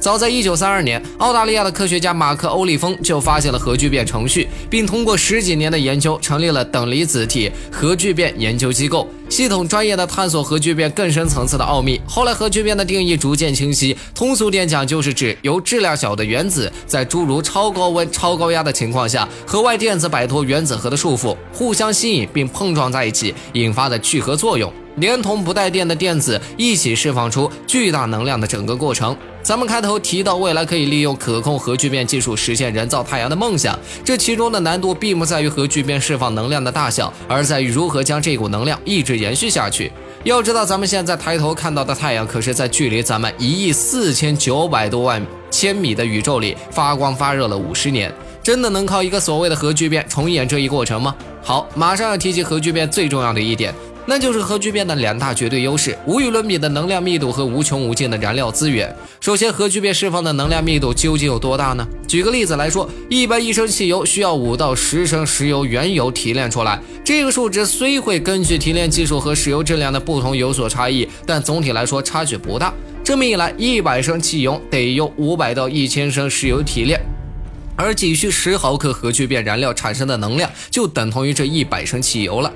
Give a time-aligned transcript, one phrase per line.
[0.00, 12.00] 早在1932年，澳大利亚的科学家马克·欧利丰就发现了核聚变程序，并通过十几年的研究，成立了等离子体核聚变研究机构，系统专业的探索核聚变更深层次的奥秘。
[12.06, 24.72] 后来，核聚变的定义逐渐清晰，通俗点讲，就是指由质量小的原子在诸如超高温、超高压的情况下，核外电子摆脱原子核的束缚，互相吸引并碰撞在一起，引发的聚合作用。
[25.00, 29.16] 连同不带电的电子一起释放出巨大能量的整个过程。
[29.42, 33.76] 咱们开头提到，未来可以利用可控核聚变技术实现人造太阳的梦想。
[34.04, 39.90] 这其中的难度并不在于核聚变释放能量的大小，而在于如何将这股能量一直延续下去。
[40.24, 48.12] 要知道，咱们现在抬头看到的太阳，可是在距离咱们一亿四千九百多万千米的宇宙里发光发热了五十年。
[48.42, 51.14] 真的能靠一个所谓的核聚变重演这一过程吗？
[51.42, 53.74] 好，马上要提及核聚变最重要的一点。
[54.06, 58.94] 那就是核聚变的两大绝对优势：无与伦比的能量密度和无穷无尽的燃料资源。
[59.20, 61.86] 首先，核聚变释放的能量密度究竟有多大呢？
[62.08, 66.80] 举个例子来说，一般一升汽油需要五到十升石油原油提炼出来。
[67.04, 72.72] 这个数值虽会根据提炼技术和石油质量的不同有所差异，但总体来说差距不大。
[73.04, 77.00] 这么一来，一百升汽油得用五百到一千升石油提炼，
[77.76, 82.52] 而仅需十毫克核聚变燃料产生的能量就等同于这一百升汽油了。